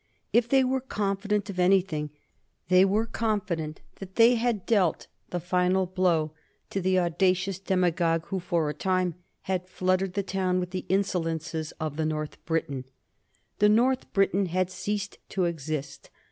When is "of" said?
1.51-1.59, 11.79-11.97